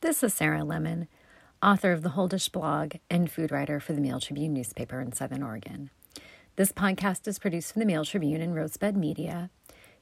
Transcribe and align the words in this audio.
This 0.00 0.22
is 0.22 0.32
Sarah 0.32 0.62
Lemon, 0.62 1.08
author 1.60 1.90
of 1.90 2.04
the 2.04 2.10
Whole 2.10 2.28
Dish 2.28 2.48
blog 2.48 2.94
and 3.10 3.28
food 3.28 3.50
writer 3.50 3.80
for 3.80 3.94
the 3.94 4.00
Mail 4.00 4.20
Tribune 4.20 4.52
newspaper 4.52 5.00
in 5.00 5.10
Southern 5.10 5.42
Oregon. 5.42 5.90
This 6.54 6.70
podcast 6.70 7.26
is 7.26 7.40
produced 7.40 7.72
for 7.72 7.80
the 7.80 7.84
Mail 7.84 8.04
Tribune 8.04 8.40
and 8.40 8.54
Rosebud 8.54 8.96
Media. 8.96 9.50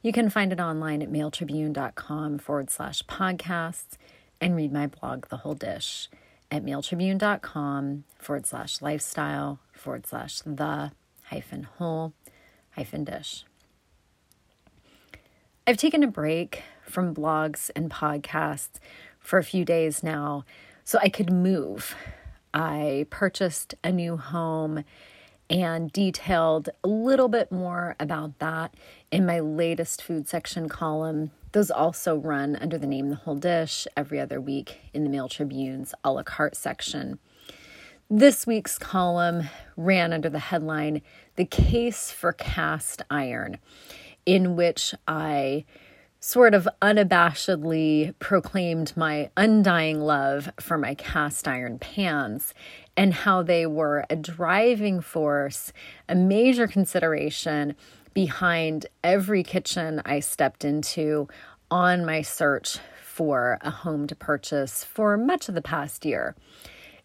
You 0.02 0.12
can 0.12 0.28
find 0.28 0.52
it 0.52 0.60
online 0.60 1.00
at 1.00 1.10
mailtribune.com 1.10 2.40
forward 2.40 2.68
slash 2.68 3.04
podcasts 3.04 3.96
and 4.38 4.54
read 4.54 4.70
my 4.70 4.86
blog, 4.86 5.28
The 5.28 5.38
Whole 5.38 5.54
Dish, 5.54 6.10
at 6.50 6.62
mailtribune.com 6.62 8.04
forward 8.18 8.44
slash 8.44 8.82
lifestyle 8.82 9.60
forward 9.72 10.06
slash 10.06 10.40
the 10.40 10.92
hyphen 11.24 11.62
whole 11.62 12.12
hyphen 12.72 13.04
dish. 13.04 13.46
I've 15.66 15.78
taken 15.78 16.02
a 16.02 16.06
break 16.06 16.62
from 16.84 17.14
blogs 17.14 17.70
and 17.74 17.90
podcasts 17.90 18.78
for 19.26 19.38
a 19.38 19.44
few 19.44 19.64
days 19.64 20.02
now 20.02 20.44
so 20.84 20.98
I 21.02 21.08
could 21.08 21.32
move. 21.32 21.94
I 22.54 23.06
purchased 23.10 23.74
a 23.82 23.90
new 23.90 24.16
home 24.16 24.84
and 25.50 25.92
detailed 25.92 26.68
a 26.82 26.88
little 26.88 27.28
bit 27.28 27.50
more 27.52 27.96
about 28.00 28.38
that 28.38 28.74
in 29.10 29.26
my 29.26 29.40
latest 29.40 30.00
food 30.00 30.28
section 30.28 30.68
column. 30.68 31.32
Those 31.52 31.70
also 31.70 32.16
run 32.16 32.56
under 32.56 32.78
the 32.78 32.86
name 32.86 33.10
The 33.10 33.16
Whole 33.16 33.36
Dish 33.36 33.86
every 33.96 34.20
other 34.20 34.40
week 34.40 34.78
in 34.94 35.04
the 35.04 35.10
Mail 35.10 35.28
Tribune's 35.28 35.92
a 36.04 36.12
la 36.12 36.22
carte 36.22 36.56
section. 36.56 37.18
This 38.08 38.46
week's 38.46 38.78
column 38.78 39.48
ran 39.76 40.12
under 40.12 40.28
the 40.28 40.38
headline 40.38 41.02
The 41.34 41.44
Case 41.44 42.12
for 42.12 42.32
Cast 42.32 43.02
Iron, 43.10 43.58
in 44.24 44.54
which 44.54 44.94
I 45.08 45.64
sort 46.26 46.54
of 46.54 46.68
unabashedly 46.82 48.12
proclaimed 48.18 48.92
my 48.96 49.30
undying 49.36 50.00
love 50.00 50.50
for 50.58 50.76
my 50.76 50.92
cast 50.92 51.46
iron 51.46 51.78
pans 51.78 52.52
and 52.96 53.14
how 53.14 53.44
they 53.44 53.64
were 53.64 54.04
a 54.10 54.16
driving 54.16 55.00
force, 55.00 55.72
a 56.08 56.16
major 56.16 56.66
consideration 56.66 57.76
behind 58.12 58.86
every 59.04 59.44
kitchen 59.44 60.02
I 60.04 60.18
stepped 60.18 60.64
into 60.64 61.28
on 61.70 62.04
my 62.04 62.22
search 62.22 62.78
for 63.04 63.58
a 63.60 63.70
home 63.70 64.08
to 64.08 64.16
purchase 64.16 64.82
for 64.82 65.16
much 65.16 65.48
of 65.48 65.54
the 65.54 65.62
past 65.62 66.04
year. 66.04 66.34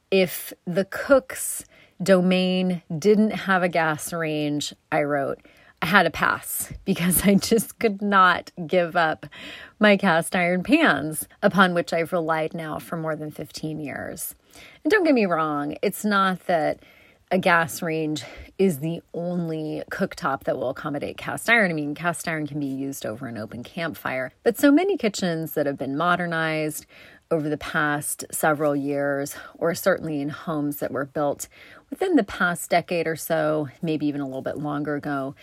If 0.10 0.52
the 0.66 0.86
cook's 0.86 1.64
domain 2.02 2.82
didn't 2.98 3.32
have 3.32 3.62
a 3.62 3.70
gas 3.70 4.12
range, 4.12 4.74
I 4.92 5.04
wrote, 5.04 5.46
Had 5.82 6.04
to 6.04 6.12
pass 6.12 6.72
because 6.86 7.22
I 7.26 7.36
just 7.36 7.80
could 7.80 8.02
not 8.02 8.52
give 8.68 8.96
up 8.96 9.26
my 9.80 9.98
cast 9.98 10.36
iron 10.36 10.64
pans 10.64 11.28
upon 11.42 11.74
which 11.74 11.92
I've 11.92 12.14
relied 12.14 12.54
now 12.54 12.80
for 12.80 12.98
more 12.98 13.16
than 13.16 13.32
15 13.32 13.80
years. 13.80 14.36
And 14.84 14.92
don't 14.92 15.04
get 15.04 15.14
me 15.14 15.26
wrong, 15.26 15.76
it's 15.82 16.06
not 16.06 16.46
that 16.48 16.80
a 17.32 17.38
gas 17.38 17.82
range 17.82 18.24
is 18.58 18.80
the 18.80 19.02
only 19.14 19.82
cooktop 19.90 20.44
that 20.44 20.58
will 20.58 20.70
accommodate 20.70 21.18
cast 21.18 21.50
iron. 21.50 21.72
I 21.72 21.74
mean, 21.74 21.96
cast 21.96 22.28
iron 22.28 22.46
can 22.46 22.60
be 22.60 22.66
used 22.66 23.06
over 23.06 23.28
an 23.28 23.38
open 23.38 23.64
campfire, 23.64 24.34
but 24.44 24.58
so 24.58 24.70
many 24.70 24.98
kitchens 24.98 25.54
that 25.54 25.66
have 25.66 25.78
been 25.78 25.96
modernized 25.96 26.86
over 27.32 27.48
the 27.48 27.58
past 27.58 28.26
several 28.32 28.76
years, 28.76 29.36
or 29.58 29.74
certainly 29.74 30.20
in 30.20 30.28
homes 30.28 30.78
that 30.78 30.92
were 30.92 31.06
built 31.06 31.48
within 31.90 32.18
the 32.18 32.24
past 32.24 32.70
decade 32.70 33.08
or 33.08 33.16
so, 33.16 33.70
maybe 33.82 34.06
even 34.06 34.20
a 34.20 34.26
little 34.26 34.42
bit 34.42 34.58
longer 34.58 34.96
ago, 34.96 35.34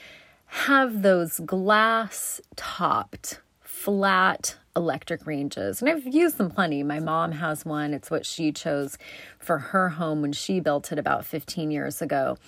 have 0.49 1.03
those 1.03 1.41
glass 1.41 2.41
topped, 2.57 3.41
flat 3.61 4.57
electric 4.75 5.27
ranges. 5.27 5.81
And 5.81 5.91
I've 5.91 6.07
used 6.07 6.39
them 6.39 6.51
plenty. 6.51 6.83
My 6.83 7.01
mom 7.01 7.33
has 7.33 7.65
one, 7.65 7.93
it's 7.93 8.11
what 8.11 8.25
she 8.25 8.53
chose 8.53 8.97
for 9.39 9.59
her 9.59 9.91
home 9.91 10.23
when 10.23 10.33
she 10.33 10.61
built 10.61 10.91
it 10.93 10.99
about 10.99 11.25
15 11.25 11.71
years 11.71 12.01
ago. 12.01 12.39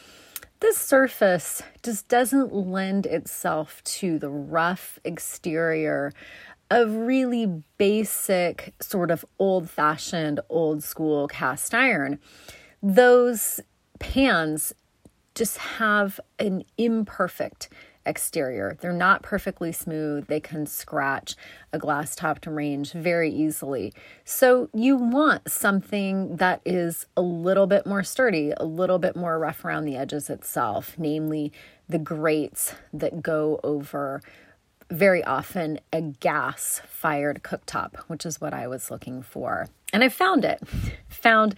This 0.61 0.77
surface 0.77 1.63
just 1.83 2.09
doesn't 2.09 2.55
lend 2.55 3.07
itself 3.07 3.83
to 3.85 4.19
the 4.19 4.29
rough 4.29 4.99
exterior 5.05 6.13
of 6.71 6.95
really 6.95 7.63
basic, 7.79 8.75
sort 8.81 9.11
of 9.11 9.25
old 9.39 9.69
fashioned, 9.69 10.41
old 10.49 10.85
school 10.85 11.27
cast 11.29 11.75
iron. 11.75 12.19
Those 12.83 13.61
pans 13.99 14.73
just 15.35 15.59
have 15.59 16.21
an 16.39 16.65
imperfect 16.77 17.69
exterior. 18.11 18.77
They're 18.81 18.93
not 18.93 19.23
perfectly 19.23 19.73
smooth. 19.73 20.27
They 20.27 20.41
can 20.41 20.67
scratch 20.67 21.37
a 21.73 21.79
glass 21.79 22.15
topped 22.15 22.47
range 22.47 22.93
very 22.93 23.31
easily. 23.33 23.95
So, 24.25 24.69
you 24.75 24.97
want 24.97 25.51
something 25.51 26.37
that 26.37 26.61
is 26.67 27.07
a 27.17 27.23
little 27.23 27.67
bit 27.67 27.87
more 27.87 28.03
sturdy, 28.03 28.53
a 28.57 28.65
little 28.65 28.99
bit 28.99 29.17
more 29.17 29.39
rough 29.39 29.65
around 29.65 29.87
the 29.87 29.97
edges 29.97 30.29
itself, 30.29 30.97
namely 30.99 31.53
the 31.89 31.99
grates 31.99 32.75
that 32.93 33.23
go 33.23 33.61
over 33.65 34.21
very 34.91 35.23
often 35.23 35.79
a 35.93 36.01
gas 36.01 36.83
fired 36.89 37.43
cooktop, 37.43 37.97
which 38.09 38.27
is 38.27 38.41
what 38.41 38.53
I 38.53 38.67
was 38.67 38.91
looking 38.91 39.23
for. 39.23 39.69
And 39.93 40.03
I 40.03 40.09
found 40.09 40.45
it. 40.45 40.61
Found 41.09 41.55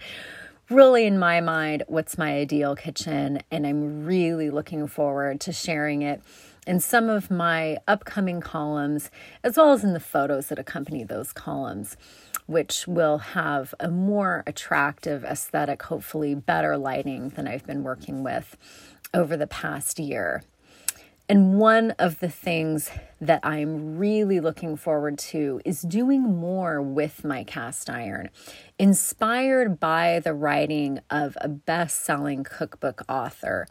really, 0.69 1.05
in 1.05 1.19
my 1.19 1.41
mind, 1.41 1.83
what's 1.87 2.17
my 2.17 2.33
ideal 2.33 2.75
kitchen. 2.75 3.41
And 3.51 3.67
I'm 3.67 4.05
really 4.05 4.49
looking 4.49 4.87
forward 4.87 5.39
to 5.41 5.53
sharing 5.53 6.01
it 6.01 6.21
in 6.65 6.79
some 6.79 7.09
of 7.09 7.29
my 7.29 7.77
upcoming 7.87 8.39
columns, 8.39 9.11
as 9.43 9.57
well 9.57 9.73
as 9.73 9.83
in 9.83 9.93
the 9.93 9.99
photos 9.99 10.47
that 10.47 10.59
accompany 10.59 11.03
those 11.03 11.33
columns, 11.33 11.97
which 12.45 12.87
will 12.87 13.17
have 13.17 13.73
a 13.79 13.89
more 13.89 14.43
attractive 14.47 15.23
aesthetic, 15.23 15.83
hopefully, 15.83 16.35
better 16.35 16.77
lighting 16.77 17.29
than 17.29 17.47
I've 17.47 17.65
been 17.65 17.83
working 17.83 18.23
with 18.23 18.57
over 19.13 19.35
the 19.35 19.47
past 19.47 19.99
year. 19.99 20.43
And 21.29 21.57
one 21.57 21.91
of 21.91 22.19
the 22.19 22.29
things 22.29 22.91
that 23.21 23.39
I'm 23.43 23.97
really 23.97 24.41
looking 24.41 24.75
forward 24.75 25.17
to 25.19 25.61
is 25.63 25.81
doing 25.81 26.21
more 26.21 26.81
with 26.81 27.23
my 27.23 27.45
cast 27.45 27.89
iron, 27.89 28.29
inspired 28.77 29.79
by 29.79 30.19
the 30.19 30.33
writing 30.33 30.99
of 31.09 31.37
a 31.39 31.47
best 31.47 32.03
selling 32.03 32.43
cookbook 32.43 33.03
author, 33.07 33.67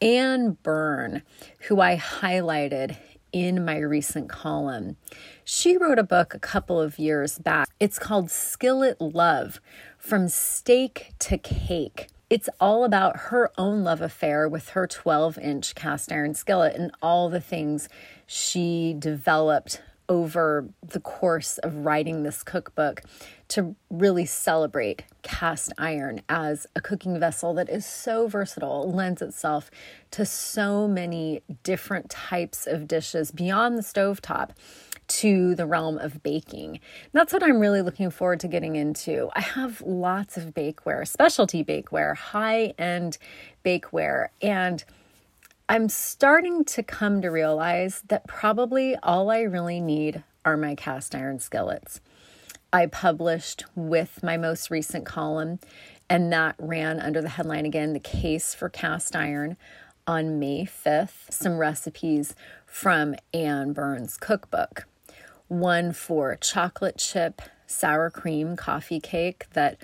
Anne 0.00 0.58
Byrn, 0.62 1.22
who 1.68 1.80
I 1.80 1.96
highlighted 1.96 2.96
in 3.32 3.64
my 3.64 3.78
recent 3.78 4.28
column. 4.28 4.96
She 5.44 5.76
wrote 5.76 5.98
a 6.00 6.04
book 6.04 6.34
a 6.34 6.40
couple 6.40 6.80
of 6.80 6.98
years 6.98 7.38
back. 7.38 7.68
It's 7.78 7.98
called 7.98 8.30
Skillet 8.30 9.00
Love 9.00 9.60
From 9.98 10.28
Steak 10.28 11.12
to 11.20 11.38
Cake 11.38 12.08
it's 12.30 12.48
all 12.60 12.84
about 12.84 13.16
her 13.16 13.50
own 13.56 13.82
love 13.84 14.00
affair 14.00 14.48
with 14.48 14.70
her 14.70 14.86
12 14.86 15.38
inch 15.38 15.74
cast 15.74 16.12
iron 16.12 16.34
skillet 16.34 16.74
and 16.74 16.90
all 17.00 17.28
the 17.28 17.40
things 17.40 17.88
she 18.26 18.94
developed 18.98 19.80
over 20.08 20.66
the 20.82 21.00
course 21.00 21.58
of 21.58 21.84
writing 21.84 22.22
this 22.22 22.42
cookbook 22.42 23.02
to 23.48 23.74
really 23.90 24.24
celebrate 24.24 25.04
cast 25.22 25.72
iron 25.76 26.20
as 26.28 26.66
a 26.74 26.80
cooking 26.80 27.18
vessel 27.20 27.52
that 27.54 27.68
is 27.68 27.84
so 27.84 28.26
versatile, 28.26 28.90
lends 28.90 29.20
itself 29.20 29.70
to 30.10 30.24
so 30.24 30.88
many 30.88 31.42
different 31.62 32.08
types 32.08 32.66
of 32.66 32.88
dishes 32.88 33.30
beyond 33.30 33.76
the 33.76 33.82
stovetop 33.82 34.50
to 35.08 35.54
the 35.54 35.66
realm 35.66 35.98
of 35.98 36.22
baking. 36.22 36.80
That's 37.12 37.32
what 37.32 37.42
I'm 37.42 37.58
really 37.58 37.82
looking 37.82 38.10
forward 38.10 38.40
to 38.40 38.48
getting 38.48 38.76
into. 38.76 39.30
I 39.34 39.40
have 39.40 39.80
lots 39.80 40.36
of 40.36 40.54
bakeware, 40.54 41.06
specialty 41.06 41.64
bakeware, 41.64 42.16
high 42.16 42.74
end 42.78 43.18
bakeware, 43.64 44.28
and 44.40 44.84
I'm 45.68 45.88
starting 45.88 46.64
to 46.66 46.82
come 46.82 47.20
to 47.20 47.28
realize 47.28 48.02
that 48.08 48.26
probably 48.26 48.96
all 49.02 49.30
I 49.30 49.40
really 49.42 49.80
need 49.80 50.22
are 50.44 50.56
my 50.56 50.74
cast 50.74 51.14
iron 51.14 51.40
skillets. 51.40 52.00
I 52.72 52.86
published 52.86 53.64
with 53.74 54.22
my 54.22 54.36
most 54.36 54.70
recent 54.70 55.04
column, 55.04 55.58
and 56.08 56.32
that 56.32 56.54
ran 56.58 57.00
under 57.00 57.20
the 57.20 57.30
headline 57.30 57.66
again 57.66 57.92
The 57.92 58.00
Case 58.00 58.54
for 58.54 58.68
Cast 58.68 59.14
Iron 59.16 59.56
on 60.06 60.38
May 60.38 60.64
5th. 60.64 61.30
Some 61.30 61.58
recipes 61.58 62.34
from 62.64 63.14
Anne 63.34 63.72
Byrn's 63.72 64.16
cookbook 64.16 64.86
one 65.48 65.92
for 65.92 66.36
chocolate 66.36 66.98
chip 66.98 67.42
sour 67.66 68.10
cream 68.10 68.56
coffee 68.56 69.00
cake 69.00 69.46
that 69.52 69.76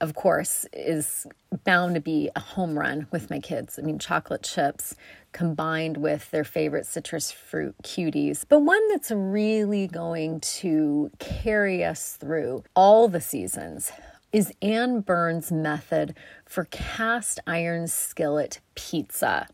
of 0.00 0.14
course 0.14 0.64
is 0.72 1.26
bound 1.64 1.94
to 1.94 2.00
be 2.00 2.30
a 2.36 2.40
home 2.40 2.78
run 2.78 3.06
with 3.10 3.30
my 3.30 3.40
kids. 3.40 3.78
I 3.78 3.82
mean 3.82 3.98
chocolate 3.98 4.42
chips 4.42 4.94
combined 5.32 5.96
with 5.96 6.30
their 6.30 6.44
favorite 6.44 6.86
citrus 6.86 7.30
fruit 7.30 7.74
cuties, 7.82 8.44
but 8.48 8.60
one 8.60 8.88
that's 8.88 9.10
really 9.10 9.86
going 9.86 10.40
to 10.40 11.10
carry 11.18 11.84
us 11.84 12.16
through 12.16 12.64
all 12.74 13.08
the 13.08 13.20
seasons 13.20 13.92
is 14.32 14.52
Anne 14.60 15.00
Byrn's 15.00 15.50
method 15.50 16.14
for 16.44 16.66
cast 16.66 17.40
iron 17.46 17.86
skillet 17.88 18.60
pizza. 18.74 19.48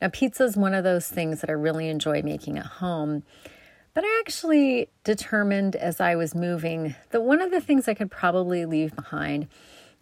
Now, 0.00 0.08
pizza 0.08 0.44
is 0.44 0.56
one 0.56 0.74
of 0.74 0.84
those 0.84 1.08
things 1.08 1.40
that 1.40 1.50
I 1.50 1.54
really 1.54 1.88
enjoy 1.88 2.22
making 2.22 2.58
at 2.58 2.66
home 2.66 3.24
But 3.96 4.04
I 4.04 4.20
actually 4.20 4.90
determined 5.04 5.74
as 5.74 6.02
I 6.02 6.16
was 6.16 6.34
moving 6.34 6.94
that 7.12 7.22
one 7.22 7.40
of 7.40 7.50
the 7.50 7.62
things 7.62 7.88
I 7.88 7.94
could 7.94 8.10
probably 8.10 8.66
leave 8.66 8.94
behind 8.94 9.48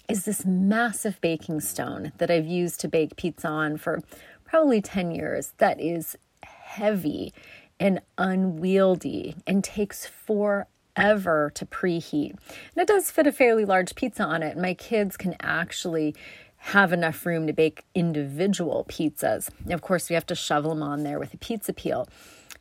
is 0.08 0.25
this 0.25 0.44
massive 0.44 1.20
baking 1.20 1.61
stone 1.61 2.11
that 2.19 2.29
I've 2.29 2.44
used 2.44 2.81
to 2.81 2.88
bake 2.88 3.14
pizza 3.14 3.46
on 3.46 3.76
for 3.76 4.02
probably 4.44 4.82
10 4.82 5.12
years 5.12 5.52
that 5.58 5.81
is 5.81 6.17
heavy 6.43 7.32
and 7.79 8.00
unwieldy 8.19 9.37
and 9.46 9.62
takes 9.62 10.06
forever 10.06 11.52
to 11.55 11.64
preheat. 11.64 12.31
And 12.31 12.79
it 12.79 12.88
does 12.88 13.12
fit 13.12 13.29
a 13.29 13.32
fairly 13.32 13.64
large 13.64 13.94
pizza 13.94 14.25
on 14.25 14.43
it. 14.43 14.58
My 14.58 14.75
kids 14.75 15.17
can 15.17 15.37
actually 15.38 16.17
have 16.56 16.93
enough 16.93 17.25
room 17.25 17.46
to 17.46 17.52
bake 17.52 17.85
individual 17.94 18.87
pizzas. 18.88 19.50
Of 19.70 19.82
course, 19.82 20.08
we 20.08 20.14
have 20.14 20.26
to 20.26 20.35
shovel 20.35 20.70
them 20.70 20.82
on 20.82 21.05
there 21.05 21.20
with 21.20 21.32
a 21.32 21.37
pizza 21.37 21.73
peel. 21.73 22.08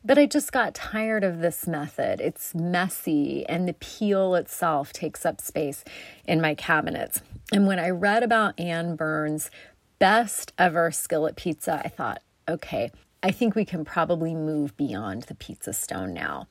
But 0.06 0.18
I 0.18 0.26
just 0.26 0.52
got 0.52 0.74
tired 0.74 1.24
of 1.24 1.40
this 1.40 1.66
method. 1.66 2.20
It's 2.20 2.54
messy 2.54 3.46
and 3.46 3.66
the 3.66 3.72
peel 3.72 4.34
itself 4.34 4.92
takes 4.92 5.24
up 5.24 5.40
space 5.40 5.82
in 6.26 6.42
my 6.42 6.54
cabinets. 6.54 7.22
And 7.50 7.66
when 7.66 7.78
I 7.78 7.88
read 7.88 8.22
about 8.22 8.58
Anne 8.60 8.96
Byrn's 8.96 9.50
best 9.98 10.52
ever 10.58 10.90
skillet 10.90 11.36
pizza, 11.36 11.80
I 11.82 11.88
thought, 11.88 12.22
okay, 12.46 12.90
I 13.22 13.30
think 13.30 13.54
we 13.54 13.64
can 13.64 13.86
probably 13.86 14.34
move 14.34 14.76
beyond 14.76 15.22
the 15.22 15.34
pizza 15.34 15.72
stone 15.72 16.12
now 16.12 16.48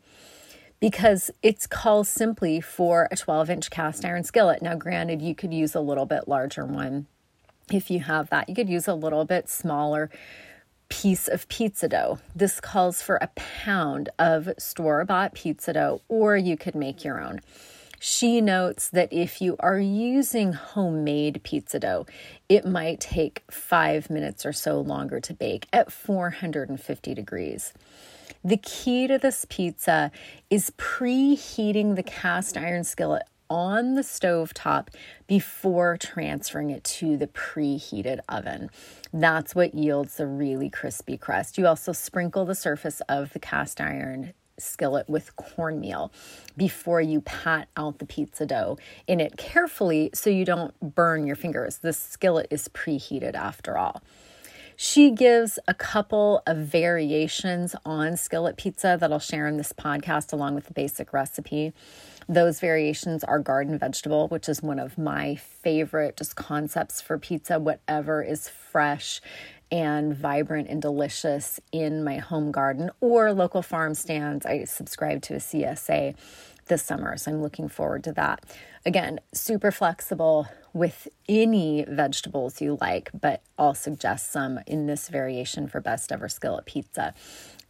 because 0.80 1.30
it's 1.44 1.68
calls 1.68 2.10
simply 2.10 2.60
for 2.60 3.08
a 3.12 3.16
12 3.16 3.52
inch 3.52 3.70
cast 3.70 4.04
iron 4.04 4.24
skillet. 4.24 4.64
Now, 4.64 4.74
granted, 4.74 5.22
you 5.22 5.36
could 5.36 5.54
use 5.54 5.76
a 5.76 5.80
little 5.80 6.08
bit 6.08 6.28
larger 6.28 6.66
one 6.66 7.06
if 7.72 7.92
you 7.92 8.00
have 8.00 8.32
that. 8.32 8.50
You 8.50 8.56
could 8.56 8.68
use 8.68 8.88
a 8.88 8.96
little 8.96 9.26
bit 9.26 9.48
smaller 9.48 10.10
piece 11.01 11.28
of 11.28 11.50
pizza 11.50 11.90
dough. 11.90 12.19
This 12.36 12.60
calls 12.60 13.01
for 13.01 13.16
a 13.16 13.28
pound 13.36 14.10
of 14.19 14.51
store 14.60 15.04
bought 15.06 15.34
pizza 15.34 15.74
dough, 15.74 16.01
or 16.07 16.38
you 16.38 16.56
could 16.56 16.75
make 16.75 17.04
your 17.04 17.19
own. 17.19 17.42
She 18.00 18.42
notes 18.42 18.90
that 18.90 19.12
if 19.12 19.42
you 19.42 19.56
are 19.60 19.80
using 19.80 20.54
homemade 20.54 21.42
pizza 21.44 21.80
dough, 21.80 22.06
it 22.48 22.63
might 22.63 23.00
take 23.00 23.44
five 23.50 24.12
minutes 24.12 24.45
or 24.45 24.54
so 24.54 24.80
longer 24.80 25.19
to 25.22 25.34
bake 25.34 25.68
at 25.74 25.92
450 25.92 27.16
degrees. 27.16 27.74
The 28.44 28.57
key 28.57 29.07
to 29.07 29.18
this 29.18 29.45
pizza 29.50 30.12
is 30.51 30.72
preheating 30.78 31.95
the 31.95 32.04
cast 32.04 32.56
iron 32.56 32.84
skillet 32.84 33.24
on 33.54 33.94
the 33.94 34.02
stove 34.02 34.52
top 34.52 34.90
before 35.28 35.96
transferring 35.96 36.72
it 36.72 36.84
to 36.84 37.16
the 37.16 37.28
preheated 37.28 38.20
oven. 38.28 38.72
That's 39.14 39.54
what 39.54 39.76
yields 39.76 40.18
the 40.18 40.26
really 40.26 40.72
crispy 40.72 41.18
crust. 41.18 41.60
You 41.60 41.68
also 41.68 41.92
sprinkle 41.92 42.46
the 42.46 42.56
surface 42.56 43.00
of 43.08 43.32
the 43.32 43.40
cast 43.40 43.80
iron 43.80 44.34
skillet 44.58 45.08
with 45.08 45.36
cornmeal 45.36 46.12
before 46.58 47.00
you 47.00 47.22
pat 47.22 47.68
out 47.78 48.00
the 48.00 48.06
pizza 48.08 48.48
dough 48.48 48.78
in 49.06 49.20
it 49.20 49.38
carefully 49.38 50.10
so 50.16 50.32
you 50.32 50.46
don't 50.46 50.74
burn 50.96 51.28
your 51.28 51.36
fingers. 51.36 51.78
The 51.78 51.94
skillet 51.94 52.48
is 52.50 52.68
preheated 52.70 53.36
after 53.36 53.78
all. 53.78 54.02
She 54.76 55.12
gives 55.12 55.60
a 55.68 55.74
couple 55.74 56.42
of 56.48 56.58
variations 56.58 57.76
on 57.86 58.18
skillet 58.18 58.58
pizza 58.58 58.98
that 59.00 59.12
I'll 59.12 59.20
share 59.20 59.48
in 59.48 59.58
this 59.58 59.74
podcast 59.74 60.34
along 60.34 60.56
with 60.56 60.66
the 60.66 60.74
basic 60.74 61.14
recipe. 61.14 61.74
Those 62.28 62.60
variations 62.60 63.24
are 63.24 63.40
garden 63.40 63.78
vegetable, 63.78 64.28
which 64.28 64.48
is 64.48 64.62
one 64.62 64.80
of 64.80 64.98
my 64.98 65.36
favorite 65.36 66.18
just 66.18 66.36
concepts 66.36 67.02
for 67.02 67.18
pizza, 67.18 67.60
whatever 67.60 68.22
is 68.22 68.50
fresh 68.50 69.22
and 69.72 70.16
vibrant 70.16 70.70
and 70.70 70.81
delicious 70.81 71.60
in 71.72 72.04
my 72.04 72.18
home 72.18 72.52
garden 72.52 72.92
or 73.02 73.34
local 73.34 73.62
farm 73.62 73.96
stands. 73.96 74.46
I 74.46 74.66
subscribe 74.66 75.22
to 75.24 75.34
a 75.34 75.38
CSA 75.38 76.16
this 76.68 76.84
summer, 76.84 77.18
so 77.18 77.31
I'm 77.31 77.42
looking 77.42 77.68
forward 77.68 78.04
to 78.06 78.14
that. 78.14 78.44
Again, 78.86 79.19
super 79.34 79.72
flexible 79.72 80.48
with 80.74 81.08
any 81.28 81.86
vegetables 81.88 82.62
you 82.62 82.78
like, 82.81 83.10
but 83.19 83.42
I'll 83.58 83.74
suggest 83.74 84.31
some 84.31 84.60
in 84.68 84.86
this 84.86 85.10
variation 85.10 85.68
for 85.68 85.81
best 85.81 86.12
ever 86.12 86.30
skillet 86.30 86.66
pizza, 86.66 87.14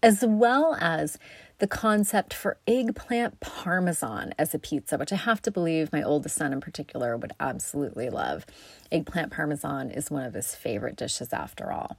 as 0.04 0.24
well 0.26 0.78
as 0.80 1.18
the 1.60 1.68
concept 1.68 2.34
for 2.34 2.58
eggplant 2.68 3.40
parmesan 3.40 4.34
as 4.38 4.54
a 4.54 4.60
pizza, 4.60 4.98
which 4.98 5.14
I 5.14 5.16
have 5.16 5.42
to 5.44 5.52
believe 5.52 5.94
my 5.94 6.04
oldest 6.04 6.36
son 6.36 6.52
in 6.52 6.60
particular 6.60 7.16
would 7.16 7.32
absolutely 7.40 8.10
love. 8.10 8.46
Eggplant 8.92 9.32
parmesan 9.32 9.90
is 9.90 10.12
one 10.12 10.26
of 10.26 10.34
his 10.34 10.54
favorite 10.56 10.98
dishes 10.98 11.32
after 11.32 11.72
all. 11.72 11.98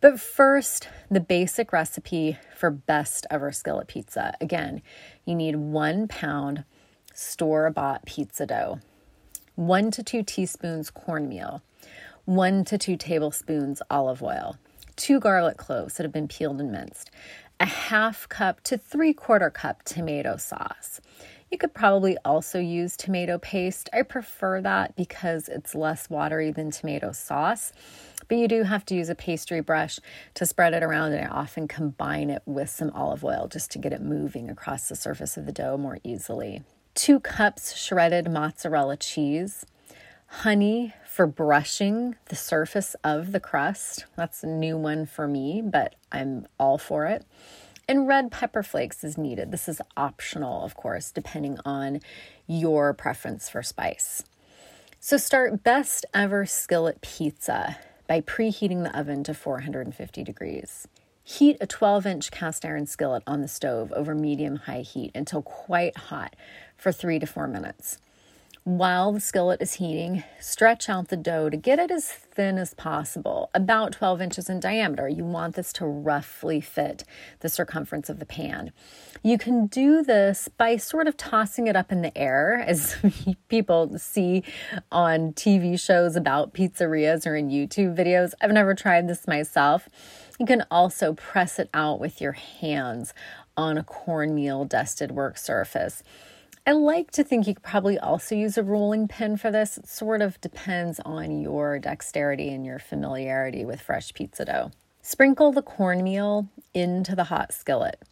But 0.00 0.20
first, 0.20 0.88
the 1.10 1.18
basic 1.18 1.72
recipe 1.72 2.38
for 2.56 2.70
best 2.70 3.26
ever 3.32 3.50
skillet 3.50 3.88
pizza. 3.88 4.34
Again, 4.40 4.80
you 5.24 5.34
need 5.34 5.56
one 5.56 6.06
pound 6.06 6.62
store 7.14 7.68
bought 7.70 8.06
pizza 8.06 8.46
dough, 8.46 8.78
one 9.56 9.90
to 9.90 10.04
two 10.04 10.22
teaspoons 10.22 10.88
cornmeal, 10.88 11.62
one 12.26 12.64
to 12.66 12.78
two 12.78 12.96
tablespoons 12.96 13.82
olive 13.90 14.22
oil, 14.22 14.56
two 14.98 15.20
garlic 15.20 15.56
cloves 15.56 15.94
that 15.94 16.02
have 16.02 16.12
been 16.12 16.28
peeled 16.28 16.60
and 16.60 16.70
minced, 16.70 17.10
a 17.60 17.64
half 17.64 18.28
cup 18.28 18.60
to 18.64 18.76
three 18.76 19.14
quarter 19.14 19.48
cup 19.48 19.82
tomato 19.84 20.36
sauce. 20.36 21.00
You 21.50 21.56
could 21.56 21.72
probably 21.72 22.18
also 22.26 22.58
use 22.58 22.94
tomato 22.96 23.38
paste. 23.38 23.88
I 23.94 24.02
prefer 24.02 24.60
that 24.60 24.96
because 24.96 25.48
it's 25.48 25.74
less 25.74 26.10
watery 26.10 26.50
than 26.50 26.70
tomato 26.70 27.12
sauce. 27.12 27.72
But 28.28 28.36
you 28.36 28.48
do 28.48 28.64
have 28.64 28.84
to 28.86 28.94
use 28.94 29.08
a 29.08 29.14
pastry 29.14 29.62
brush 29.62 29.98
to 30.34 30.44
spread 30.44 30.74
it 30.74 30.82
around, 30.82 31.12
and 31.12 31.24
I 31.24 31.28
often 31.28 31.66
combine 31.66 32.28
it 32.28 32.42
with 32.44 32.68
some 32.68 32.90
olive 32.90 33.24
oil 33.24 33.48
just 33.48 33.70
to 33.70 33.78
get 33.78 33.94
it 33.94 34.02
moving 34.02 34.50
across 34.50 34.88
the 34.88 34.96
surface 34.96 35.38
of 35.38 35.46
the 35.46 35.52
dough 35.52 35.78
more 35.78 35.98
easily. 36.04 36.62
Two 36.94 37.18
cups 37.20 37.74
shredded 37.74 38.30
mozzarella 38.30 38.98
cheese, 38.98 39.64
honey 40.28 40.94
for 41.06 41.26
brushing 41.26 42.14
the 42.26 42.36
surface 42.36 42.94
of 43.02 43.32
the 43.32 43.40
crust. 43.40 44.04
That's 44.16 44.44
a 44.44 44.46
new 44.46 44.76
one 44.76 45.06
for 45.06 45.26
me, 45.26 45.62
but 45.64 45.94
I'm 46.12 46.46
all 46.58 46.78
for 46.78 47.06
it. 47.06 47.24
And 47.88 48.06
red 48.06 48.30
pepper 48.30 48.62
flakes 48.62 49.02
is 49.02 49.16
needed. 49.16 49.50
This 49.50 49.68
is 49.68 49.80
optional, 49.96 50.62
of 50.62 50.76
course, 50.76 51.10
depending 51.10 51.58
on 51.64 52.00
your 52.46 52.92
preference 52.92 53.48
for 53.48 53.62
spice. 53.62 54.22
So, 55.00 55.16
start 55.16 55.62
best 55.62 56.04
ever 56.12 56.44
skillet 56.44 57.00
pizza 57.00 57.78
by 58.06 58.20
preheating 58.20 58.82
the 58.82 58.98
oven 58.98 59.24
to 59.24 59.34
450 59.34 60.22
degrees. 60.22 60.86
Heat 61.24 61.56
a 61.60 61.66
12 61.66 62.06
inch 62.06 62.30
cast 62.30 62.64
iron 62.64 62.86
skillet 62.86 63.22
on 63.26 63.40
the 63.40 63.48
stove 63.48 63.92
over 63.92 64.14
medium 64.14 64.56
high 64.56 64.80
heat 64.80 65.12
until 65.14 65.42
quite 65.42 65.96
hot 65.96 66.36
for 66.76 66.92
three 66.92 67.18
to 67.18 67.26
four 67.26 67.46
minutes. 67.46 67.98
While 68.68 69.12
the 69.12 69.20
skillet 69.20 69.62
is 69.62 69.72
heating, 69.72 70.24
stretch 70.38 70.90
out 70.90 71.08
the 71.08 71.16
dough 71.16 71.48
to 71.48 71.56
get 71.56 71.78
it 71.78 71.90
as 71.90 72.06
thin 72.06 72.58
as 72.58 72.74
possible, 72.74 73.48
about 73.54 73.92
12 73.92 74.20
inches 74.20 74.50
in 74.50 74.60
diameter. 74.60 75.08
You 75.08 75.24
want 75.24 75.54
this 75.54 75.72
to 75.72 75.86
roughly 75.86 76.60
fit 76.60 77.02
the 77.40 77.48
circumference 77.48 78.10
of 78.10 78.18
the 78.18 78.26
pan. 78.26 78.72
You 79.22 79.38
can 79.38 79.68
do 79.68 80.02
this 80.02 80.50
by 80.58 80.76
sort 80.76 81.08
of 81.08 81.16
tossing 81.16 81.66
it 81.66 81.76
up 81.76 81.90
in 81.90 82.02
the 82.02 82.16
air, 82.16 82.62
as 82.66 82.94
people 83.48 83.98
see 83.98 84.44
on 84.92 85.32
TV 85.32 85.80
shows 85.80 86.14
about 86.14 86.52
pizzerias 86.52 87.26
or 87.26 87.36
in 87.36 87.48
YouTube 87.48 87.96
videos. 87.96 88.34
I've 88.42 88.52
never 88.52 88.74
tried 88.74 89.08
this 89.08 89.26
myself. 89.26 89.88
You 90.38 90.44
can 90.44 90.66
also 90.70 91.14
press 91.14 91.58
it 91.58 91.70
out 91.72 92.00
with 92.00 92.20
your 92.20 92.32
hands 92.32 93.14
on 93.56 93.78
a 93.78 93.82
cornmeal 93.82 94.66
dusted 94.66 95.12
work 95.12 95.38
surface. 95.38 96.02
I 96.68 96.72
like 96.72 97.12
to 97.12 97.24
think 97.24 97.46
you 97.46 97.54
could 97.54 97.62
probably 97.62 97.98
also 97.98 98.34
use 98.34 98.58
a 98.58 98.62
rolling 98.62 99.08
pin 99.08 99.38
for 99.38 99.50
this. 99.50 99.78
It 99.78 99.88
sort 99.88 100.20
of 100.20 100.38
depends 100.42 101.00
on 101.00 101.40
your 101.40 101.78
dexterity 101.78 102.50
and 102.50 102.62
your 102.66 102.78
familiarity 102.78 103.64
with 103.64 103.80
fresh 103.80 104.12
pizza 104.12 104.44
dough. 104.44 104.70
Sprinkle 105.00 105.50
the 105.50 105.62
cornmeal 105.62 106.46
into 106.74 107.16
the 107.16 107.24
hot 107.24 107.54
skillet. 107.54 108.02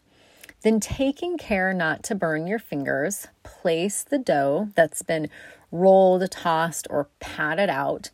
Then, 0.62 0.80
taking 0.80 1.36
care 1.36 1.74
not 1.74 2.02
to 2.04 2.14
burn 2.14 2.46
your 2.46 2.58
fingers, 2.58 3.26
place 3.42 4.02
the 4.02 4.18
dough 4.18 4.70
that's 4.74 5.02
been 5.02 5.28
rolled, 5.70 6.30
tossed, 6.30 6.86
or 6.88 7.10
patted 7.20 7.68
out 7.68 8.08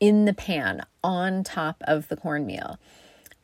in 0.00 0.24
the 0.24 0.32
pan 0.32 0.80
on 1.04 1.44
top 1.44 1.82
of 1.86 2.08
the 2.08 2.16
cornmeal. 2.16 2.78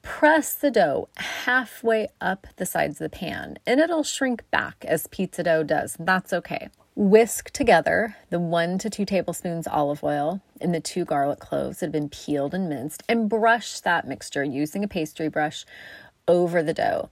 Press 0.04 0.54
the 0.54 0.70
dough 0.70 1.08
halfway 1.16 2.08
up 2.20 2.46
the 2.56 2.66
sides 2.66 3.00
of 3.00 3.10
the 3.10 3.16
pan 3.16 3.56
and 3.66 3.80
it'll 3.80 4.04
shrink 4.04 4.48
back 4.50 4.84
as 4.86 5.06
pizza 5.06 5.42
dough 5.42 5.62
does. 5.62 5.96
That's 5.98 6.32
okay. 6.32 6.68
Whisk 6.94 7.50
together 7.50 8.14
the 8.28 8.38
one 8.38 8.76
to 8.78 8.90
two 8.90 9.06
tablespoons 9.06 9.66
olive 9.66 10.04
oil 10.04 10.42
and 10.60 10.74
the 10.74 10.80
two 10.80 11.06
garlic 11.06 11.40
cloves 11.40 11.80
that 11.80 11.86
have 11.86 11.92
been 11.92 12.10
peeled 12.10 12.52
and 12.52 12.68
minced 12.68 13.02
and 13.08 13.30
brush 13.30 13.80
that 13.80 14.06
mixture 14.06 14.44
using 14.44 14.84
a 14.84 14.88
pastry 14.88 15.28
brush 15.28 15.64
over 16.28 16.62
the 16.62 16.74
dough 16.74 17.08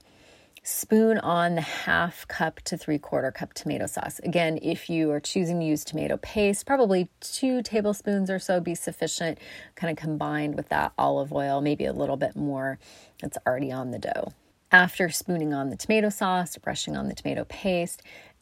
spoon 0.63 1.17
on 1.17 1.55
the 1.55 1.61
half 1.61 2.27
cup 2.27 2.61
to 2.61 2.77
three 2.77 2.97
quarter 2.97 3.31
cup 3.31 3.53
tomato 3.53 3.85
sauce. 3.85 4.19
Again, 4.23 4.57
if 4.61 4.89
you 4.89 5.11
are 5.11 5.19
choosing 5.19 5.59
to 5.59 5.65
use 5.65 5.83
tomato 5.83 6.17
paste, 6.17 6.65
probably 6.65 7.09
two 7.19 7.61
tablespoons 7.61 8.29
or 8.29 8.39
so 8.39 8.59
be 8.59 8.73
sufficient, 8.73 9.37
kind 9.75 9.91
of 9.91 10.01
combined 10.01 10.55
with 10.55 10.69
that 10.69 10.93
olive 10.97 11.33
oil, 11.33 11.59
maybe 11.61 11.85
a 11.85 11.93
little 11.93 12.17
bit 12.17 12.35
more 12.35 12.79
that's 13.21 13.37
already 13.45 13.71
on 13.71 13.91
the 13.91 13.99
dough. 13.99 14.31
After 14.71 15.09
spooning 15.09 15.53
on 15.53 15.69
the 15.69 15.75
tomato 15.75 16.09
sauce, 16.09 16.57
brushing 16.57 16.95
on 16.95 17.07
the 17.07 17.13
tomato 17.13 17.43
paste, 17.45 18.01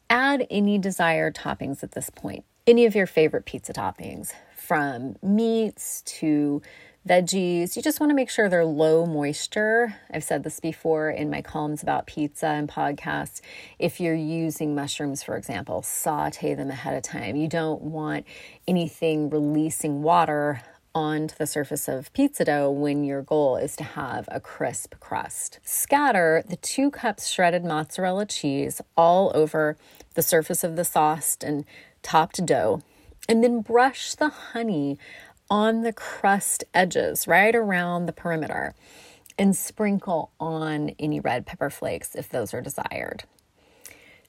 add 0.10 0.46
any 0.50 0.78
desired 0.78 1.36
toppings 1.36 1.84
at 1.84 1.94
this 1.94 2.10
point. 2.10 2.46
Any 2.72 2.86
of 2.86 2.96
your 2.96 3.06
favorite 3.06 3.44
pizza 3.44 3.74
toppings, 3.74 4.32
from 4.56 5.18
meats 5.22 6.04
to 6.04 6.62
veggies. 7.06 7.76
You 7.76 7.82
just 7.82 8.00
want 8.00 8.12
to 8.12 8.16
make 8.16 8.30
sure 8.30 8.48
they're 8.48 8.64
low 8.64 9.06
moisture. 9.06 9.94
I've 10.10 10.24
said 10.24 10.46
this 10.46 10.62
before 10.62 11.10
in 11.10 11.30
my 11.30 11.42
columns 11.42 11.84
about 11.84 12.08
pizza 12.08 12.48
and 12.48 12.70
podcasts. 12.70 13.42
If 13.78 14.00
you're 14.00 14.16
using 14.16 14.74
mushrooms, 14.74 15.22
for 15.22 15.36
example, 15.36 15.82
saute 15.82 16.54
them 16.54 16.70
ahead 16.70 16.96
of 16.96 17.04
time. 17.04 17.36
You 17.36 17.50
don't 17.50 17.82
want 17.82 18.26
anything 18.66 19.30
releasing 19.30 20.02
water 20.02 20.62
onto 20.96 21.36
the 21.36 21.48
surface 21.48 21.90
of 21.90 22.12
pizza 22.14 22.46
dough 22.46 22.72
when 22.72 23.04
your 23.04 23.22
goal 23.22 23.58
is 23.58 23.76
to 23.76 23.84
have 23.84 24.30
a 24.32 24.40
crisp 24.40 24.96
crust. 25.02 25.60
Scatter 25.64 26.44
the 26.48 26.56
two 26.56 26.90
cups 26.90 27.28
shredded 27.28 27.66
mozzarella 27.66 28.26
cheese 28.26 28.82
all 28.96 29.32
over 29.36 29.76
the 30.14 30.22
surface 30.22 30.64
of 30.64 30.76
the 30.76 30.84
sauce 30.84 31.38
and 31.42 31.66
topped 32.02 32.46
dough, 32.46 32.82
and 33.28 33.44
then 33.44 33.62
brush 33.62 34.16
the 34.16 34.30
honey 34.30 34.98
on 35.50 35.82
the 35.82 35.94
crust 35.94 36.64
edges, 36.74 37.28
right 37.28 37.56
around 37.56 38.06
the 38.06 38.14
perimeter, 38.14 38.74
and 39.38 39.56
sprinkle 39.56 40.32
on 40.40 40.92
any 40.98 41.20
red 41.20 41.46
pepper 41.46 41.70
flakes 41.70 42.16
if 42.16 42.30
those 42.30 42.54
are 42.54 42.62
desired. 42.62 43.24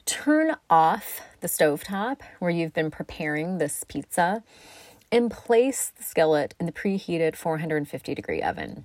Turn 0.05 0.57
off 0.69 1.21
the 1.41 1.49
stovetop 1.49 2.21
where 2.41 2.51
you've 2.51 2.75
been 2.75 2.91
preparing 2.91 3.59
this 3.59 3.85
pizza 3.87 4.43
and 5.13 5.31
place 5.31 5.93
the 5.97 6.03
skillet 6.03 6.55
in 6.59 6.67
the 6.67 6.73
preheated 6.73 7.37
450 7.37 8.15
degree 8.15 8.43
oven. 8.43 8.85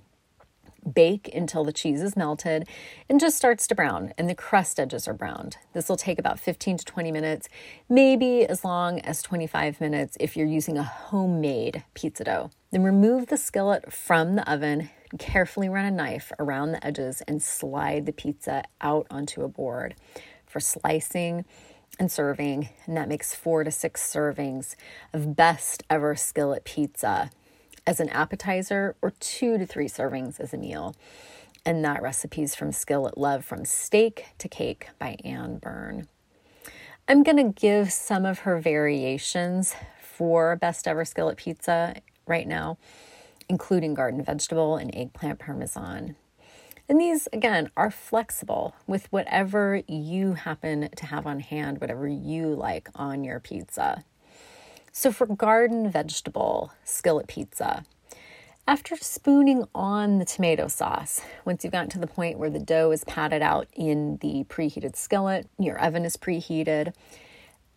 Bake 0.94 1.30
until 1.34 1.64
the 1.64 1.72
cheese 1.72 2.02
is 2.02 2.16
melted 2.16 2.68
and 3.08 3.20
just 3.20 3.36
starts 3.36 3.66
to 3.66 3.74
brown 3.74 4.12
and 4.16 4.28
the 4.28 4.34
crust 4.34 4.78
edges 4.80 5.08
are 5.08 5.14
browned. 5.14 5.56
This 5.72 5.88
will 5.88 5.96
take 5.96 6.18
about 6.18 6.38
15 6.38 6.78
to 6.78 6.84
20 6.84 7.12
minutes, 7.12 7.48
maybe 7.88 8.44
as 8.44 8.64
long 8.64 9.00
as 9.00 9.22
25 9.22 9.80
minutes 9.80 10.16
if 10.20 10.36
you're 10.36 10.46
using 10.46 10.78
a 10.78 10.82
homemade 10.82 11.84
pizza 11.94 12.24
dough. 12.24 12.50
Then 12.70 12.82
remove 12.82 13.26
the 13.26 13.36
skillet 13.36 13.92
from 13.92 14.36
the 14.36 14.50
oven, 14.50 14.90
carefully 15.18 15.68
run 15.68 15.86
a 15.86 15.90
knife 15.90 16.32
around 16.38 16.72
the 16.72 16.86
edges, 16.86 17.22
and 17.22 17.42
slide 17.42 18.06
the 18.06 18.12
pizza 18.12 18.64
out 18.80 19.06
onto 19.10 19.42
a 19.42 19.48
board 19.48 19.94
for 20.46 20.60
slicing 20.60 21.44
and 21.98 22.12
serving. 22.12 22.68
And 22.86 22.96
that 22.96 23.08
makes 23.08 23.34
four 23.34 23.64
to 23.64 23.70
six 23.70 24.02
servings 24.02 24.76
of 25.12 25.34
best 25.34 25.82
ever 25.90 26.14
skillet 26.14 26.64
pizza 26.64 27.30
as 27.88 28.00
an 28.00 28.10
appetizer 28.10 28.94
or 29.00 29.12
two 29.18 29.56
to 29.56 29.64
three 29.64 29.88
servings 29.88 30.38
as 30.38 30.52
a 30.52 30.58
meal. 30.58 30.94
And 31.64 31.82
that 31.86 32.02
recipe 32.02 32.42
is 32.42 32.54
from 32.54 32.70
Skillet 32.70 33.16
Love 33.16 33.46
from 33.46 33.64
Steak 33.64 34.26
to 34.36 34.46
Cake 34.46 34.88
by 34.98 35.16
Anne 35.24 35.56
Byrn. 35.56 36.06
I'm 37.08 37.22
going 37.22 37.38
to 37.38 37.58
give 37.58 37.90
some 37.90 38.26
of 38.26 38.40
her 38.40 38.60
variations 38.60 39.74
for 40.02 40.54
best 40.56 40.86
ever 40.86 41.06
skillet 41.06 41.38
pizza 41.38 41.94
right 42.26 42.46
now, 42.46 42.76
including 43.48 43.94
garden 43.94 44.22
vegetable 44.22 44.76
and 44.76 44.94
eggplant 44.94 45.38
parmesan. 45.38 46.14
And 46.90 47.00
these, 47.00 47.26
again, 47.32 47.70
are 47.74 47.90
flexible 47.90 48.74
with 48.86 49.10
whatever 49.10 49.80
you 49.88 50.34
happen 50.34 50.90
to 50.94 51.06
have 51.06 51.26
on 51.26 51.40
hand, 51.40 51.80
whatever 51.80 52.06
you 52.06 52.48
like 52.54 52.90
on 52.94 53.24
your 53.24 53.40
pizza. 53.40 54.04
So, 55.00 55.12
for 55.12 55.26
garden 55.26 55.88
vegetable 55.88 56.72
skillet 56.82 57.28
pizza, 57.28 57.84
after 58.66 58.96
spooning 58.96 59.62
on 59.72 60.18
the 60.18 60.24
tomato 60.24 60.66
sauce, 60.66 61.20
once 61.44 61.62
you've 61.62 61.72
gotten 61.72 61.90
to 61.90 62.00
the 62.00 62.08
point 62.08 62.36
where 62.36 62.50
the 62.50 62.58
dough 62.58 62.90
is 62.90 63.04
patted 63.04 63.40
out 63.40 63.68
in 63.74 64.16
the 64.16 64.42
preheated 64.48 64.96
skillet, 64.96 65.48
your 65.56 65.78
oven 65.78 66.04
is 66.04 66.16
preheated, 66.16 66.94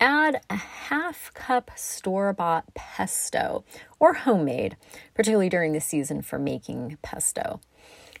add 0.00 0.40
a 0.50 0.56
half 0.56 1.32
cup 1.32 1.70
store 1.76 2.32
bought 2.32 2.74
pesto 2.74 3.62
or 4.00 4.14
homemade, 4.14 4.76
particularly 5.14 5.48
during 5.48 5.74
the 5.74 5.80
season 5.80 6.22
for 6.22 6.40
making 6.40 6.98
pesto, 7.02 7.60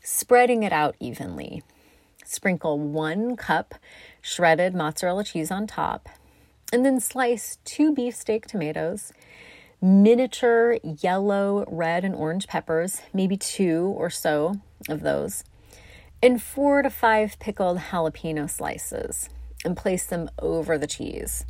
spreading 0.00 0.62
it 0.62 0.72
out 0.72 0.94
evenly. 1.00 1.64
Sprinkle 2.24 2.78
one 2.78 3.34
cup 3.34 3.74
shredded 4.20 4.76
mozzarella 4.76 5.24
cheese 5.24 5.50
on 5.50 5.66
top 5.66 6.08
and 6.72 6.84
then 6.84 6.98
slice 6.98 7.58
two 7.64 7.94
beefsteak 7.94 8.46
tomatoes, 8.46 9.12
miniature 9.80 10.78
yellow, 10.82 11.64
red, 11.68 12.04
and 12.04 12.14
orange 12.14 12.48
peppers, 12.48 13.02
maybe 13.12 13.36
two 13.36 13.94
or 13.96 14.08
so 14.08 14.54
of 14.88 15.02
those, 15.02 15.44
and 16.22 16.42
four 16.42 16.82
to 16.82 16.90
five 16.90 17.38
pickled 17.38 17.78
jalapeno 17.78 18.48
slices, 18.48 19.28
and 19.64 19.76
place 19.76 20.06
them 20.06 20.30
over 20.38 20.78
the 20.78 20.86
cheese. 20.86 21.44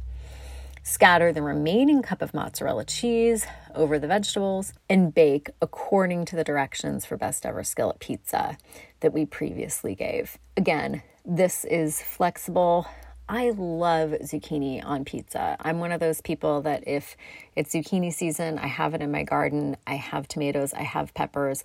Scatter 0.84 1.32
the 1.32 1.42
remaining 1.42 2.02
cup 2.02 2.20
of 2.22 2.34
mozzarella 2.34 2.84
cheese 2.84 3.46
over 3.72 4.00
the 4.00 4.08
vegetables 4.08 4.72
and 4.90 5.14
bake 5.14 5.48
according 5.60 6.24
to 6.24 6.34
the 6.34 6.42
directions 6.42 7.06
for 7.06 7.16
best 7.16 7.46
ever 7.46 7.62
skillet 7.62 8.00
pizza 8.00 8.58
that 8.98 9.12
we 9.12 9.24
previously 9.24 9.94
gave. 9.94 10.38
Again, 10.56 11.04
this 11.24 11.64
is 11.66 12.02
flexible. 12.02 12.88
I 13.28 13.50
love 13.50 14.10
zucchini 14.22 14.84
on 14.84 15.04
pizza. 15.04 15.56
I'm 15.60 15.78
one 15.78 15.92
of 15.92 16.00
those 16.00 16.20
people 16.20 16.62
that 16.62 16.86
if 16.86 17.16
it's 17.54 17.72
zucchini 17.72 18.12
season, 18.12 18.58
I 18.58 18.66
have 18.66 18.94
it 18.94 19.00
in 19.00 19.10
my 19.12 19.22
garden. 19.22 19.76
I 19.86 19.94
have 19.94 20.28
tomatoes, 20.28 20.74
I 20.74 20.82
have 20.82 21.14
peppers. 21.14 21.64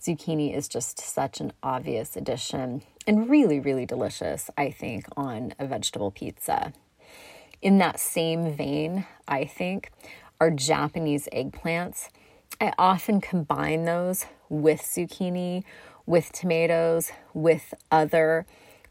Zucchini 0.00 0.54
is 0.54 0.68
just 0.68 1.00
such 1.00 1.40
an 1.40 1.52
obvious 1.62 2.14
addition 2.14 2.82
and 3.06 3.28
really, 3.28 3.58
really 3.58 3.86
delicious, 3.86 4.50
I 4.56 4.70
think, 4.70 5.06
on 5.16 5.54
a 5.58 5.66
vegetable 5.66 6.10
pizza. 6.10 6.72
In 7.62 7.78
that 7.78 7.98
same 7.98 8.54
vein, 8.54 9.06
I 9.26 9.44
think, 9.44 9.90
are 10.40 10.50
Japanese 10.50 11.26
eggplants. 11.32 12.10
I 12.60 12.72
often 12.78 13.20
combine 13.20 13.86
those 13.86 14.26
with 14.48 14.82
zucchini, 14.82 15.64
with 16.06 16.30
tomatoes, 16.32 17.10
with 17.34 17.74
other 17.90 18.46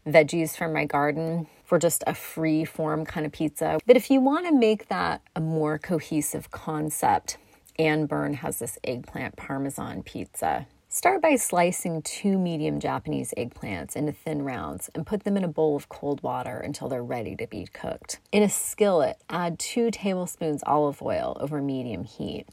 veggies 0.06 0.56
from 0.56 0.72
my 0.72 0.84
garden 0.84 1.46
for 1.68 1.78
just 1.78 2.02
a 2.06 2.14
free 2.14 2.64
form 2.64 3.04
kind 3.04 3.26
of 3.26 3.32
pizza. 3.32 3.78
But 3.86 3.98
if 3.98 4.10
you 4.10 4.22
want 4.22 4.46
to 4.46 4.54
make 4.54 4.88
that 4.88 5.20
a 5.36 5.40
more 5.40 5.78
cohesive 5.78 6.50
concept, 6.50 7.36
Anne 7.78 8.06
Byrn 8.06 8.32
has 8.34 8.58
this 8.58 8.78
eggplant 8.82 9.36
parmesan 9.36 10.02
pizza. 10.02 10.66
Start 10.88 11.20
by 11.20 11.36
slicing 11.36 12.00
two 12.00 12.38
medium 12.38 12.80
Japanese 12.80 13.34
eggplants 13.36 13.94
into 13.94 14.12
thin 14.12 14.40
rounds 14.42 14.88
and 14.94 15.06
put 15.06 15.24
them 15.24 15.36
in 15.36 15.44
a 15.44 15.48
bowl 15.48 15.76
of 15.76 15.90
cold 15.90 16.22
water 16.22 16.56
until 16.56 16.88
they're 16.88 17.04
ready 17.04 17.36
to 17.36 17.46
be 17.46 17.68
cooked. 17.74 18.18
In 18.32 18.42
a 18.42 18.48
skillet, 18.48 19.18
add 19.28 19.58
two 19.58 19.90
tablespoons 19.90 20.62
olive 20.64 21.02
oil 21.02 21.36
over 21.38 21.60
medium 21.60 22.04
heat. 22.04 22.46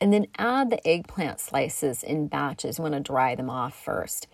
And 0.00 0.12
then 0.12 0.28
add 0.38 0.70
the 0.70 0.86
eggplant 0.86 1.40
slices 1.40 2.04
in 2.04 2.28
batches. 2.28 2.78
You 2.78 2.82
want 2.82 2.94
to 2.94 3.00
dry 3.00 3.34
them 3.34 3.50
off 3.50 3.76
first 3.76 4.28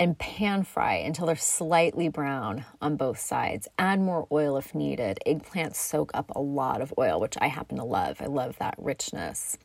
and 0.00 0.18
pan 0.18 0.62
fry 0.62 0.94
until 0.94 1.26
they're 1.26 1.36
slightly 1.36 2.08
brown 2.08 2.64
on 2.80 2.96
both 2.96 3.18
sides. 3.18 3.66
Add 3.78 4.00
more 4.00 4.26
oil 4.30 4.56
if 4.56 4.74
needed. 4.74 5.18
Eggplants 5.26 5.76
soak 5.76 6.10
up 6.14 6.30
a 6.34 6.40
lot 6.40 6.80
of 6.80 6.94
oil, 6.98 7.20
which 7.20 7.36
I 7.40 7.48
happen 7.48 7.78
to 7.78 7.84
love. 7.84 8.20
I 8.20 8.26
love 8.26 8.56
that 8.58 8.74
richness. 8.78 9.58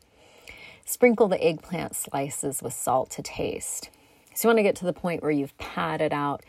Sprinkle 0.84 1.28
the 1.28 1.42
eggplant 1.42 1.94
slices 1.94 2.62
with 2.62 2.72
salt 2.72 3.10
to 3.12 3.22
taste. 3.22 3.90
So 4.34 4.48
you 4.48 4.50
want 4.50 4.58
to 4.58 4.64
get 4.64 4.76
to 4.76 4.84
the 4.84 4.92
point 4.92 5.22
where 5.22 5.30
you've 5.30 5.56
patted 5.56 6.12
out 6.12 6.44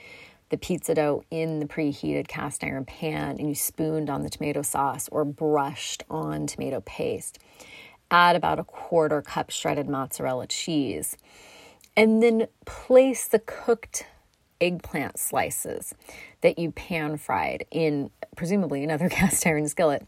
the 0.50 0.58
pizza 0.58 0.96
dough 0.96 1.24
in 1.30 1.60
the 1.60 1.65
preheated 1.65 2.27
cast 2.27 2.63
iron 2.63 2.86
pan 2.86 3.38
and 3.38 3.48
you 3.48 3.56
spooned 3.56 4.10
on 4.10 4.24
the 4.24 4.30
tomato 4.30 4.62
sauce 4.62 5.08
or 5.12 5.25
brushed 5.25 6.04
on 6.10 6.48
tomato 6.48 6.82
paste. 6.82 7.39
Add 8.12 8.36
about 8.36 8.60
a 8.60 8.63
quarter 8.63 9.22
cup 9.22 9.51
shredded 9.51 9.88
mozzarella 9.88 10.48
cheese 10.48 11.18
and 11.98 12.22
then 12.22 12.48
place 12.66 13.28
the 13.28 13.40
cooked 13.40 14.06
eggplant 14.62 15.20
slices 15.20 15.94
that 16.42 16.58
you 16.58 16.72
pan 16.72 17.18
fried 17.18 17.66
in 17.72 18.10
presumably 18.36 18.84
another 18.84 19.10
cast 19.10 19.46
iron 19.46 19.68
skillet 19.68 20.08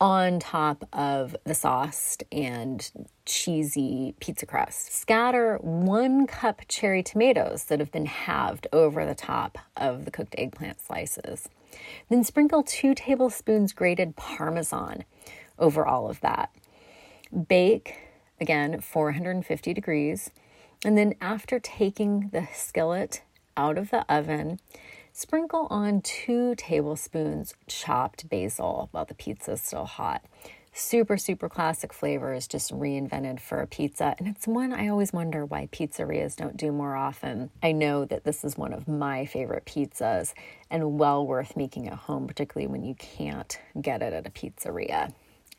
on 0.00 0.40
top 0.40 0.88
of 0.92 1.36
the 1.44 1.54
sauced 1.54 2.24
and 2.32 2.90
cheesy 3.24 4.14
pizza 4.20 4.44
crust. 4.44 4.92
Scatter 4.92 5.56
one 5.58 6.26
cup 6.26 6.62
cherry 6.68 7.02
tomatoes 7.02 7.64
that 7.64 7.78
have 7.78 7.92
been 7.92 8.06
halved 8.06 8.66
over 8.72 9.06
the 9.06 9.14
top 9.14 9.56
of 9.76 10.04
the 10.04 10.10
cooked 10.10 10.34
eggplant 10.36 10.80
slices. 10.80 11.48
Then 12.08 12.24
sprinkle 12.24 12.62
two 12.62 12.94
tablespoons 12.94 13.72
grated 13.72 14.16
parmesan 14.16 15.04
over 15.58 15.86
all 15.86 16.10
of 16.10 16.20
that. 16.20 16.50
Bake 17.48 17.96
again 18.40 18.80
450 18.80 19.72
degrees 19.72 20.30
and 20.84 20.96
then 20.98 21.14
after 21.20 21.58
taking 21.58 22.28
the 22.32 22.46
skillet 22.52 23.22
out 23.56 23.78
of 23.78 23.90
the 23.90 24.04
oven, 24.12 24.58
sprinkle 25.12 25.66
on 25.70 26.00
two 26.02 26.54
tablespoons 26.56 27.54
chopped 27.66 28.28
basil 28.28 28.88
while 28.92 29.04
the 29.04 29.14
pizza 29.14 29.52
is 29.52 29.62
still 29.62 29.86
hot. 29.86 30.22
super, 30.76 31.16
super 31.16 31.48
classic 31.48 31.92
flavors 31.92 32.48
just 32.48 32.72
reinvented 32.72 33.38
for 33.38 33.60
a 33.60 33.66
pizza. 33.66 34.14
And 34.18 34.26
it's 34.26 34.48
one 34.48 34.72
I 34.72 34.88
always 34.88 35.12
wonder 35.12 35.46
why 35.46 35.68
pizzerias 35.70 36.34
don't 36.34 36.56
do 36.56 36.72
more 36.72 36.96
often. 36.96 37.50
I 37.62 37.70
know 37.70 38.04
that 38.06 38.24
this 38.24 38.44
is 38.44 38.58
one 38.58 38.72
of 38.72 38.88
my 38.88 39.24
favorite 39.24 39.66
pizzas 39.66 40.34
and 40.70 40.98
well 40.98 41.24
worth 41.24 41.56
making 41.56 41.86
at 41.86 41.94
home, 41.94 42.26
particularly 42.26 42.66
when 42.66 42.82
you 42.82 42.96
can't 42.96 43.56
get 43.80 44.02
it 44.02 44.12
at 44.12 44.26
a 44.26 44.30
pizzeria 44.30 45.12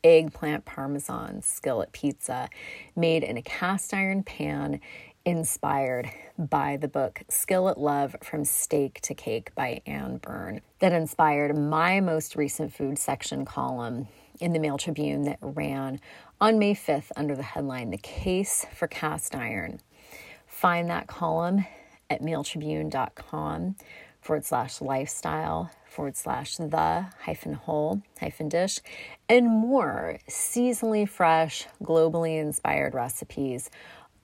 eggplant 0.05 0.65
parmesan 0.65 1.41
skillet 1.41 1.91
pizza 1.91 2.47
made 2.95 3.23
in 3.23 3.37
a 3.37 3.41
cast 3.41 3.91
iron 3.91 4.21
pan 4.21 4.79
inspired 5.25 6.09
by 6.37 6.77
the 6.77 6.87
book 6.87 7.23
Skillet 7.29 7.79
Love 7.79 8.15
From 8.21 8.45
Steak 8.45 9.01
to 9.01 9.15
Cake 9.15 9.53
by 9.55 9.81
Anne 9.87 10.17
Byrn, 10.17 10.61
that 10.79 10.93
inspired 10.93 11.57
my 11.57 11.99
most 11.99 12.35
recent 12.35 12.71
food 12.71 12.99
section 12.99 13.43
column 13.43 14.07
in 14.39 14.53
the 14.53 14.59
Mail 14.59 14.77
Tribune 14.77 15.23
that 15.23 15.39
ran 15.41 15.99
on 16.39 16.59
May 16.59 16.75
5th 16.75 17.11
under 17.15 17.35
the 17.35 17.41
headline 17.41 17.89
The 17.89 17.97
Case 17.97 18.67
for 18.75 18.87
Cast 18.87 19.33
Iron. 19.33 19.79
Find 20.45 20.89
that 20.91 21.07
column 21.07 21.65
at 22.09 22.21
mailtribune.com 22.21 23.75
forward 24.21 24.45
slash 24.45 24.81
lifestyle 24.81 25.71
forward 25.87 26.17
slash 26.17 26.57
the 26.57 27.05
hyphen 27.21 27.53
whole 27.53 28.01
hyphen 28.19 28.49
dish 28.49 28.79
and 29.29 29.47
more 29.47 30.17
seasonally 30.29 31.07
fresh, 31.07 31.67
globally 31.83 32.39
inspired 32.39 32.93
recipes 32.93 33.69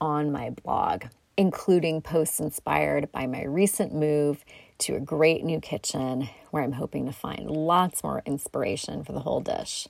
on 0.01 0.31
my 0.31 0.49
blog, 0.49 1.05
including 1.37 2.01
posts 2.01 2.41
inspired 2.41 3.11
by 3.11 3.27
my 3.27 3.43
recent 3.43 3.93
move 3.93 4.43
to 4.79 4.95
a 4.95 4.99
great 4.99 5.45
new 5.45 5.61
kitchen 5.61 6.27
where 6.49 6.63
I'm 6.63 6.73
hoping 6.73 7.05
to 7.05 7.13
find 7.13 7.49
lots 7.49 8.03
more 8.03 8.23
inspiration 8.25 9.03
for 9.03 9.13
the 9.13 9.21
whole 9.21 9.39
dish. 9.39 9.87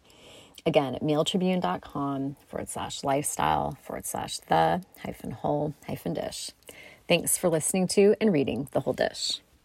Again, 0.65 0.94
at 0.94 1.01
mailtribune.com 1.01 2.36
forward 2.48 2.70
slash 2.70 3.03
lifestyle 3.03 3.77
forward 3.82 4.06
slash 4.06 4.38
the 4.39 4.84
hyphen 5.00 5.32
whole 5.32 5.74
hyphen 5.88 6.13
dish. 6.13 6.51
Thanks 7.08 7.38
for 7.38 7.50
listening 7.50 7.88
to 7.89 8.15
and 8.22 8.32
reading 8.32 8.68
The 8.72 8.82
Whole 8.82 8.94
Dish. 8.94 9.41